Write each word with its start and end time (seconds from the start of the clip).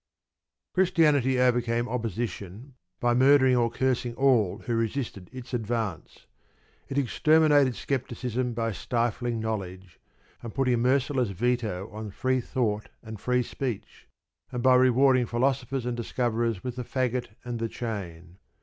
Christianity 0.73 1.39
overcame 1.39 1.87
opposition 1.87 2.73
by 2.99 3.13
murdering 3.13 3.55
or 3.55 3.69
cursing 3.69 4.15
all 4.15 4.57
who 4.65 4.73
resisted 4.75 5.29
its 5.31 5.53
advance. 5.53 6.25
It 6.89 6.97
exterminated 6.97 7.75
scepticism 7.75 8.53
by 8.55 8.71
stifling 8.71 9.39
knowledge, 9.39 9.99
and 10.41 10.55
putting 10.55 10.73
a 10.73 10.77
merciless 10.77 11.29
veto 11.29 11.87
on 11.93 12.09
free 12.09 12.41
thought 12.41 12.89
and 13.03 13.19
free 13.19 13.43
speech, 13.43 14.07
and 14.51 14.63
by 14.63 14.73
rewarding 14.73 15.27
philosophers 15.27 15.85
and 15.85 15.95
discoverers 15.95 16.63
with 16.63 16.77
the 16.77 16.83
faggot 16.83 17.27
and 17.45 17.59
the 17.59 17.69
chain. 17.69 18.37